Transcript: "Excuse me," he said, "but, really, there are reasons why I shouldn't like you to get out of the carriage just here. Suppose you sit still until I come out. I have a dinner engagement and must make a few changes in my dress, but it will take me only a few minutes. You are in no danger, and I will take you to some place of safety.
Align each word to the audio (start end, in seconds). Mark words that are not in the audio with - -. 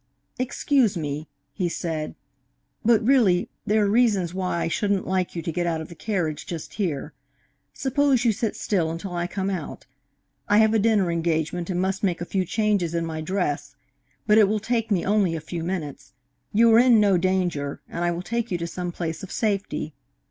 "Excuse 0.39 0.97
me," 0.97 1.27
he 1.53 1.69
said, 1.69 2.15
"but, 2.83 3.05
really, 3.05 3.49
there 3.67 3.85
are 3.85 3.87
reasons 3.87 4.33
why 4.33 4.61
I 4.61 4.67
shouldn't 4.67 5.05
like 5.05 5.35
you 5.35 5.43
to 5.43 5.51
get 5.51 5.67
out 5.67 5.79
of 5.79 5.89
the 5.89 5.93
carriage 5.93 6.47
just 6.47 6.73
here. 6.73 7.13
Suppose 7.71 8.25
you 8.25 8.31
sit 8.31 8.55
still 8.55 8.89
until 8.89 9.13
I 9.13 9.27
come 9.27 9.51
out. 9.51 9.85
I 10.49 10.57
have 10.57 10.73
a 10.73 10.79
dinner 10.79 11.11
engagement 11.11 11.69
and 11.69 11.79
must 11.79 12.01
make 12.01 12.19
a 12.19 12.25
few 12.25 12.45
changes 12.45 12.95
in 12.95 13.05
my 13.05 13.21
dress, 13.21 13.75
but 14.25 14.39
it 14.39 14.47
will 14.47 14.59
take 14.59 14.89
me 14.89 15.05
only 15.05 15.35
a 15.35 15.39
few 15.39 15.63
minutes. 15.63 16.13
You 16.51 16.73
are 16.73 16.79
in 16.79 16.99
no 16.99 17.19
danger, 17.19 17.79
and 17.87 18.03
I 18.03 18.09
will 18.09 18.23
take 18.23 18.49
you 18.49 18.57
to 18.57 18.65
some 18.65 18.91
place 18.91 19.21
of 19.21 19.31
safety. 19.31 19.93